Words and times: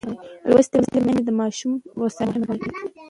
لوستې 0.49 0.77
میندې 1.05 1.23
د 1.25 1.29
ماشوم 1.39 1.73
هوساینه 1.99 2.37
مهمه 2.41 2.55
ګڼي. 2.61 2.75